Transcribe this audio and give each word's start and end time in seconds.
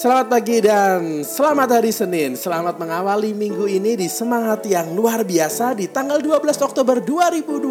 Selamat 0.00 0.32
pagi 0.32 0.64
dan 0.64 1.20
selamat 1.20 1.76
hari 1.76 1.92
Senin. 1.92 2.32
Selamat 2.32 2.80
mengawali 2.80 3.36
minggu 3.36 3.68
ini 3.68 4.00
di 4.00 4.08
semangat 4.08 4.64
yang 4.64 4.96
luar 4.96 5.20
biasa 5.28 5.76
di 5.76 5.92
tanggal 5.92 6.16
12 6.24 6.40
Oktober 6.64 7.04
2020 7.04 7.68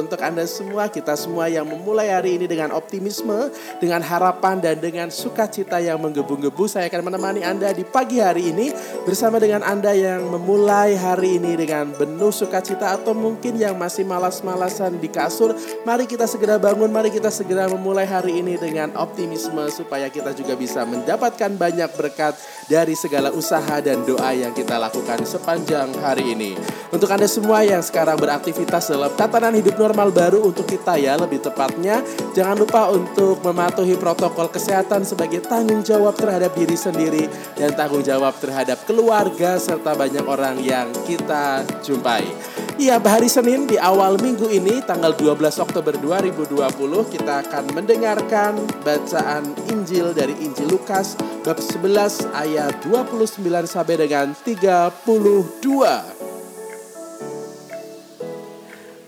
untuk 0.00 0.16
Anda 0.16 0.48
semua, 0.48 0.88
kita 0.88 1.12
semua 1.12 1.44
yang 1.52 1.68
memulai 1.68 2.08
hari 2.08 2.40
ini 2.40 2.48
dengan 2.48 2.72
optimisme, 2.72 3.52
dengan 3.84 4.00
harapan 4.00 4.64
dan 4.64 4.80
dengan 4.80 5.12
sukacita 5.12 5.76
yang 5.76 6.00
menggebu-gebu. 6.00 6.64
Saya 6.64 6.88
akan 6.88 7.04
menemani 7.04 7.44
Anda 7.44 7.76
di 7.76 7.84
pagi 7.84 8.24
hari 8.24 8.48
ini 8.48 8.72
bersama 9.04 9.36
dengan 9.36 9.60
Anda 9.60 9.92
yang 9.92 10.24
memulai 10.24 10.96
hari 10.96 11.36
ini 11.36 11.52
dengan 11.52 11.92
penuh 11.92 12.32
sukacita 12.32 12.96
atau 12.96 13.12
mungkin 13.12 13.60
yang 13.60 13.76
masih 13.76 14.08
malas-malasan 14.08 14.96
di 14.96 15.12
kasur. 15.12 15.52
Mari 15.84 16.08
kita 16.08 16.24
segera 16.24 16.56
bangun, 16.56 16.88
mari 16.88 17.12
kita 17.12 17.28
segera 17.28 17.68
memulai 17.68 18.08
hari 18.08 18.40
ini 18.40 18.56
dengan 18.56 18.96
optimisme 18.96 19.68
supaya 19.68 20.08
kita 20.08 20.32
juga 20.32 20.56
bisa 20.56 20.88
mendapatkan 20.88 21.57
banyak 21.58 21.90
berkat 21.98 22.38
dari 22.70 22.94
segala 22.94 23.34
usaha 23.34 23.82
dan 23.82 24.06
doa 24.06 24.30
yang 24.30 24.54
kita 24.54 24.78
lakukan 24.78 25.26
sepanjang 25.26 25.90
hari 25.98 26.38
ini. 26.38 26.54
Untuk 26.94 27.10
Anda 27.10 27.26
semua 27.26 27.66
yang 27.66 27.82
sekarang 27.82 28.16
beraktivitas 28.16 28.94
dalam 28.94 29.10
tatanan 29.18 29.52
hidup 29.58 29.76
normal 29.76 30.14
baru 30.14 30.46
untuk 30.46 30.64
kita 30.64 30.96
ya 30.96 31.18
lebih 31.18 31.42
tepatnya, 31.42 32.00
jangan 32.32 32.56
lupa 32.56 32.88
untuk 32.94 33.42
mematuhi 33.42 33.98
protokol 33.98 34.48
kesehatan 34.48 35.02
sebagai 35.02 35.42
tanggung 35.44 35.82
jawab 35.82 36.14
terhadap 36.14 36.54
diri 36.54 36.78
sendiri 36.78 37.26
dan 37.58 37.74
tanggung 37.74 38.06
jawab 38.06 38.38
terhadap 38.38 38.78
keluarga 38.86 39.58
serta 39.58 39.98
banyak 39.98 40.24
orang 40.24 40.62
yang 40.62 40.88
kita 41.04 41.66
jumpai. 41.82 42.67
Iya, 42.78 43.02
hari 43.02 43.26
Senin 43.26 43.66
di 43.66 43.74
awal 43.74 44.22
minggu 44.22 44.54
ini 44.54 44.78
tanggal 44.86 45.10
12 45.10 45.58
Oktober 45.58 45.98
2020 45.98 46.62
kita 47.10 47.42
akan 47.42 47.74
mendengarkan 47.74 48.54
bacaan 48.86 49.50
Injil 49.66 50.14
dari 50.14 50.38
Injil 50.38 50.70
Lukas 50.70 51.18
bab 51.42 51.58
11 51.58 52.30
ayat 52.38 52.78
29 52.86 53.42
sampai 53.66 53.98
dengan 53.98 54.30
32. 54.46 56.17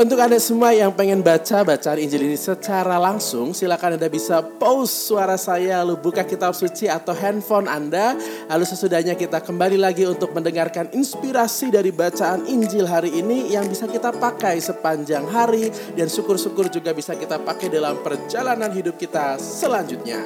Untuk 0.00 0.16
Anda 0.16 0.40
semua 0.40 0.72
yang 0.72 0.96
pengen 0.96 1.20
baca 1.20 1.60
bacaan 1.60 2.00
Injil 2.00 2.24
ini 2.24 2.32
secara 2.32 2.96
langsung, 2.96 3.52
silakan 3.52 4.00
Anda 4.00 4.08
bisa 4.08 4.40
pause 4.40 5.12
suara 5.12 5.36
saya, 5.36 5.84
lalu 5.84 6.00
buka 6.00 6.24
kitab 6.24 6.56
suci 6.56 6.88
atau 6.88 7.12
handphone 7.12 7.68
Anda. 7.68 8.16
Lalu 8.48 8.64
sesudahnya 8.64 9.12
kita 9.12 9.44
kembali 9.44 9.76
lagi 9.76 10.08
untuk 10.08 10.32
mendengarkan 10.32 10.88
inspirasi 10.96 11.68
dari 11.68 11.92
bacaan 11.92 12.48
Injil 12.48 12.88
hari 12.88 13.12
ini 13.12 13.52
yang 13.52 13.68
bisa 13.68 13.84
kita 13.84 14.08
pakai 14.16 14.56
sepanjang 14.64 15.28
hari 15.28 15.68
dan 15.92 16.08
syukur-syukur 16.08 16.72
juga 16.72 16.96
bisa 16.96 17.12
kita 17.12 17.36
pakai 17.36 17.68
dalam 17.68 18.00
perjalanan 18.00 18.72
hidup 18.72 18.96
kita 18.96 19.36
selanjutnya. 19.36 20.16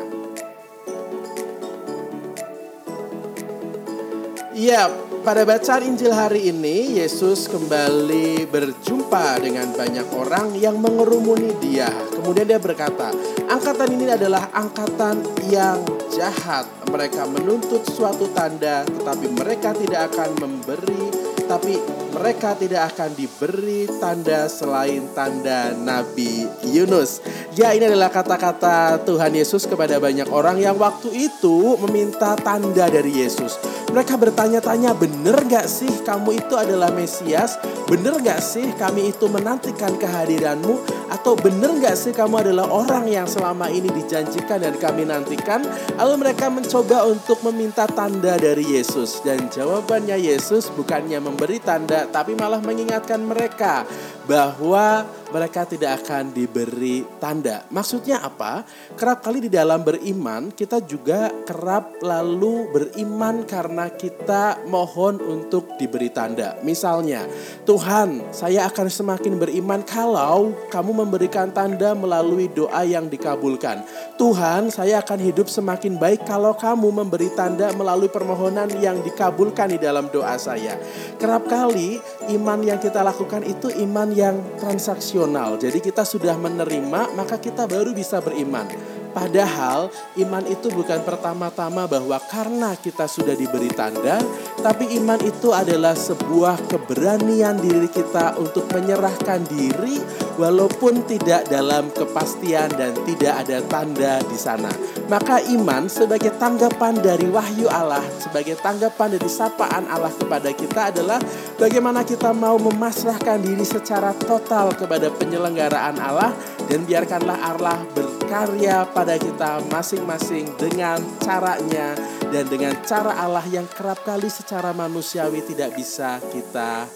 Ya, 4.54 4.86
pada 5.24 5.40
bacaan 5.48 5.88
Injil 5.88 6.12
hari 6.12 6.52
ini, 6.52 7.00
Yesus 7.00 7.48
kembali 7.48 8.44
berjumpa 8.44 9.40
dengan 9.40 9.72
banyak 9.72 10.04
orang 10.12 10.52
yang 10.52 10.76
mengerumuni 10.76 11.56
dia. 11.64 11.88
Kemudian 12.12 12.44
dia 12.44 12.60
berkata, 12.60 13.08
angkatan 13.48 13.88
ini 13.96 14.04
adalah 14.12 14.52
angkatan 14.52 15.24
yang 15.48 15.80
jahat. 16.12 16.68
Mereka 16.92 17.24
menuntut 17.24 17.88
suatu 17.88 18.28
tanda, 18.36 18.84
tetapi 18.84 19.32
mereka 19.32 19.72
tidak 19.72 20.12
akan 20.12 20.30
memberi, 20.44 21.08
tapi 21.48 22.03
mereka 22.14 22.54
tidak 22.54 22.94
akan 22.94 23.10
diberi 23.18 23.90
tanda 23.98 24.46
selain 24.46 25.10
tanda 25.12 25.74
Nabi 25.74 26.46
Yunus. 26.70 27.18
Ya 27.58 27.74
ini 27.74 27.90
adalah 27.90 28.14
kata-kata 28.14 29.02
Tuhan 29.02 29.34
Yesus 29.34 29.66
kepada 29.66 29.98
banyak 29.98 30.30
orang 30.30 30.62
yang 30.62 30.78
waktu 30.78 31.10
itu 31.10 31.74
meminta 31.82 32.38
tanda 32.38 32.86
dari 32.86 33.26
Yesus. 33.26 33.58
Mereka 33.94 34.18
bertanya-tanya, 34.18 34.90
bener 34.98 35.38
gak 35.46 35.70
sih 35.70 35.90
kamu 36.02 36.42
itu 36.42 36.54
adalah 36.58 36.90
Mesias? 36.90 37.54
Bener 37.86 38.18
gak 38.26 38.42
sih 38.42 38.66
kami 38.74 39.14
itu 39.14 39.30
menantikan 39.30 39.94
kehadiranmu? 39.94 40.82
Atau 41.14 41.38
bener 41.38 41.78
gak 41.78 41.94
sih 41.94 42.10
kamu 42.10 42.42
adalah 42.42 42.66
orang 42.74 43.06
yang 43.06 43.22
selama 43.30 43.70
ini 43.70 43.86
dijanjikan 43.94 44.66
dan 44.66 44.74
kami 44.82 45.06
nantikan? 45.06 45.62
Lalu 45.94 46.26
mereka 46.26 46.50
mencoba 46.50 47.06
untuk 47.06 47.38
meminta 47.46 47.86
tanda 47.86 48.34
dari 48.34 48.66
Yesus. 48.74 49.22
Dan 49.22 49.46
jawabannya 49.46 50.18
Yesus 50.18 50.74
bukannya 50.74 51.22
memberi 51.22 51.62
tanda, 51.62 52.03
tapi 52.08 52.36
malah 52.36 52.60
mengingatkan 52.60 53.20
mereka 53.22 53.84
bahwa 54.24 55.04
mereka 55.34 55.66
tidak 55.66 56.04
akan 56.04 56.30
diberi 56.30 57.02
tanda. 57.18 57.66
Maksudnya 57.68 58.22
apa? 58.22 58.62
Kerap 58.94 59.26
kali 59.26 59.42
di 59.42 59.50
dalam 59.50 59.82
beriman 59.82 60.54
kita 60.54 60.78
juga 60.86 61.28
kerap 61.42 61.98
lalu 62.00 62.70
beriman 62.70 63.42
karena 63.42 63.90
kita 63.90 64.62
mohon 64.70 65.18
untuk 65.18 65.74
diberi 65.74 66.08
tanda. 66.14 66.54
Misalnya, 66.62 67.26
Tuhan, 67.66 68.30
saya 68.30 68.70
akan 68.70 68.86
semakin 68.86 69.34
beriman 69.34 69.82
kalau 69.82 70.54
kamu 70.70 71.04
memberikan 71.04 71.50
tanda 71.50 71.92
melalui 71.98 72.46
doa 72.46 72.86
yang 72.86 73.10
dikabulkan. 73.10 73.82
Tuhan, 74.14 74.70
saya 74.70 75.02
akan 75.02 75.18
hidup 75.18 75.50
semakin 75.50 75.98
baik 75.98 76.22
kalau 76.22 76.54
kamu 76.54 76.94
memberi 76.94 77.28
tanda 77.34 77.74
melalui 77.74 78.06
permohonan 78.06 78.70
yang 78.78 79.02
dikabulkan 79.02 79.74
di 79.74 79.78
dalam 79.82 80.06
doa 80.14 80.38
saya. 80.38 80.78
Kerap 81.18 81.50
kali 81.50 81.93
iman 82.34 82.60
yang 82.62 82.78
kita 82.78 83.02
lakukan 83.02 83.42
itu 83.44 83.68
iman 83.84 84.08
yang 84.14 84.36
transaksional 84.58 85.56
jadi 85.58 85.80
kita 85.80 86.04
sudah 86.04 86.36
menerima, 86.36 87.16
maka 87.16 87.40
kita 87.40 87.64
baru 87.64 87.96
bisa 87.96 88.20
beriman. 88.20 88.68
Padahal 89.14 89.94
iman 90.18 90.42
itu 90.50 90.66
bukan 90.74 91.06
pertama-tama 91.06 91.86
bahwa 91.86 92.18
karena 92.26 92.74
kita 92.74 93.06
sudah 93.06 93.38
diberi 93.38 93.70
tanda, 93.70 94.18
tapi 94.58 94.90
iman 94.98 95.22
itu 95.22 95.54
adalah 95.54 95.94
sebuah 95.94 96.66
keberanian 96.66 97.62
diri 97.62 97.86
kita 97.86 98.34
untuk 98.42 98.66
menyerahkan 98.74 99.46
diri 99.46 100.02
walaupun 100.34 101.06
tidak 101.06 101.46
dalam 101.46 101.94
kepastian 101.94 102.66
dan 102.74 102.90
tidak 103.06 103.46
ada 103.46 103.62
tanda 103.70 104.18
di 104.26 104.34
sana. 104.34 104.70
Maka 105.06 105.38
iman 105.52 105.86
sebagai 105.86 106.34
tanggapan 106.40 106.96
dari 106.98 107.28
wahyu 107.28 107.70
Allah, 107.70 108.02
sebagai 108.18 108.56
tanggapan 108.58 109.14
dari 109.14 109.30
sapaan 109.30 109.84
Allah 109.86 110.10
kepada 110.10 110.50
kita 110.50 110.90
adalah 110.90 111.20
bagaimana 111.60 112.02
kita 112.02 112.32
mau 112.32 112.56
memasrahkan 112.56 113.38
diri 113.44 113.62
secara 113.62 114.16
total 114.16 114.72
kepada 114.72 115.12
penyelenggaraan 115.12 116.00
Allah 116.00 116.32
dan 116.66 116.88
biarkanlah 116.88 117.36
Allah 117.44 117.78
berkarya 117.92 118.88
pada 118.88 119.03
kita 119.04 119.60
masing-masing 119.68 120.48
dengan 120.56 120.96
caranya 121.20 121.92
dan 122.32 122.48
dengan 122.48 122.72
cara 122.88 123.20
Allah 123.20 123.44
yang 123.52 123.68
kerap 123.68 124.00
kali 124.00 124.32
secara 124.32 124.72
manusiawi 124.72 125.44
tidak 125.44 125.76
bisa 125.76 126.16
kita 126.32 126.88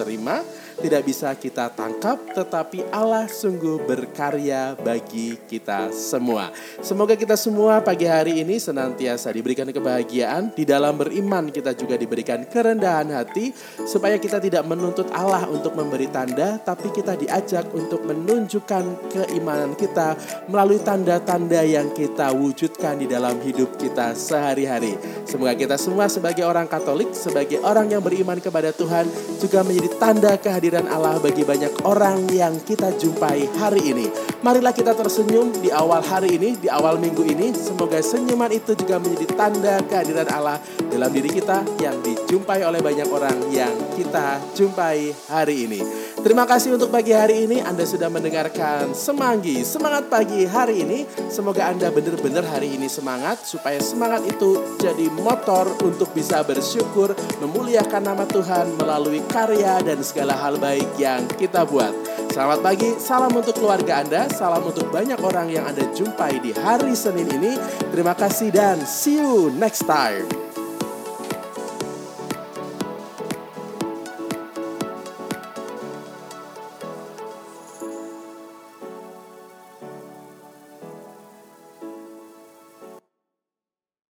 terima 0.00 0.40
tidak 0.80 1.04
bisa 1.04 1.36
kita 1.36 1.68
tangkap, 1.76 2.16
tetapi 2.32 2.88
Allah 2.88 3.28
sungguh 3.28 3.84
berkarya 3.84 4.74
bagi 4.80 5.36
kita 5.44 5.92
semua. 5.92 6.48
Semoga 6.80 7.12
kita 7.12 7.36
semua 7.36 7.84
pagi 7.84 8.08
hari 8.08 8.40
ini 8.40 8.56
senantiasa 8.56 9.28
diberikan 9.28 9.68
kebahagiaan, 9.68 10.56
di 10.56 10.64
dalam 10.64 10.96
beriman 10.96 11.52
kita 11.52 11.76
juga 11.76 12.00
diberikan 12.00 12.48
kerendahan 12.48 13.12
hati, 13.12 13.52
supaya 13.84 14.16
kita 14.16 14.40
tidak 14.40 14.64
menuntut 14.64 15.12
Allah 15.12 15.44
untuk 15.52 15.76
memberi 15.76 16.08
tanda, 16.08 16.56
tapi 16.56 16.88
kita 16.88 17.20
diajak 17.20 17.68
untuk 17.76 18.00
menunjukkan 18.08 19.12
keimanan 19.12 19.76
kita 19.76 20.16
melalui 20.48 20.80
tanda-tanda 20.80 21.60
yang 21.60 21.92
kita 21.92 22.32
wujudkan 22.32 22.96
di 22.96 23.04
dalam 23.04 23.36
hidup 23.44 23.76
kita 23.76 24.16
sehari-hari. 24.16 24.96
Semoga 25.28 25.52
kita 25.52 25.76
semua 25.76 26.08
sebagai 26.08 26.48
orang 26.48 26.64
Katolik, 26.64 27.12
sebagai 27.12 27.60
orang 27.60 27.92
yang 27.92 28.00
beriman 28.00 28.40
kepada 28.40 28.72
Tuhan, 28.72 29.04
juga 29.36 29.60
menjadi 29.60 29.90
tanda 30.00 30.32
kehadiran 30.40 30.69
kehadiran 30.70 30.86
Allah 30.94 31.18
bagi 31.18 31.42
banyak 31.42 31.82
orang 31.82 32.30
yang 32.30 32.54
kita 32.62 32.94
jumpai 32.94 33.42
hari 33.58 33.90
ini. 33.90 34.06
Marilah 34.38 34.70
kita 34.70 34.94
tersenyum 34.94 35.50
di 35.58 35.66
awal 35.74 35.98
hari 35.98 36.38
ini, 36.38 36.54
di 36.62 36.70
awal 36.70 36.94
minggu 36.94 37.26
ini. 37.26 37.50
Semoga 37.58 37.98
senyuman 37.98 38.54
itu 38.54 38.78
juga 38.78 39.02
menjadi 39.02 39.26
tanda 39.34 39.82
kehadiran 39.90 40.30
Allah 40.30 40.62
dalam 40.86 41.10
diri 41.10 41.26
kita 41.26 41.66
yang 41.82 41.98
dijumpai 42.06 42.62
oleh 42.62 42.78
banyak 42.78 43.10
orang 43.10 43.50
yang 43.50 43.74
kita 43.98 44.38
jumpai 44.54 45.10
hari 45.26 45.66
ini. 45.66 45.82
Terima 46.20 46.44
kasih 46.44 46.76
untuk 46.76 46.92
pagi 46.92 47.16
hari 47.16 47.48
ini 47.48 47.64
Anda 47.64 47.88
sudah 47.88 48.12
mendengarkan 48.12 48.92
Semanggi, 48.92 49.64
semangat 49.64 50.12
pagi 50.12 50.44
hari 50.44 50.84
ini. 50.84 51.08
Semoga 51.32 51.66
Anda 51.72 51.88
benar-benar 51.88 52.44
hari 52.44 52.76
ini 52.76 52.92
semangat 52.92 53.42
supaya 53.42 53.80
semangat 53.80 54.28
itu 54.28 54.60
jadi 54.76 55.08
motor 55.18 55.66
untuk 55.80 56.12
bisa 56.12 56.44
bersyukur, 56.44 57.16
memuliakan 57.40 58.04
nama 58.04 58.28
Tuhan 58.28 58.76
melalui 58.76 59.24
karya 59.32 59.80
dan 59.80 60.04
segala 60.04 60.36
hal 60.36 60.59
baik 60.60 60.86
yang 61.00 61.24
kita 61.40 61.64
buat. 61.66 61.90
Selamat 62.30 62.62
pagi, 62.62 62.94
salam 63.02 63.34
untuk 63.34 63.58
keluarga 63.58 64.06
Anda, 64.06 64.30
salam 64.30 64.62
untuk 64.62 64.86
banyak 64.94 65.18
orang 65.18 65.50
yang 65.50 65.66
Anda 65.66 65.88
jumpai 65.90 66.38
di 66.38 66.54
hari 66.54 66.94
Senin 66.94 67.26
ini. 67.26 67.58
Terima 67.90 68.14
kasih 68.14 68.54
dan 68.54 68.78
see 68.86 69.18
you 69.18 69.50
next 69.50 69.88
time. 69.88 70.39